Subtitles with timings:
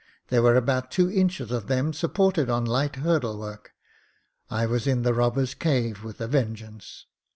[0.29, 3.73] There were about two inches of them supported on light hurdle work.
[4.49, 7.05] I was in the robber's cave with a vengeance."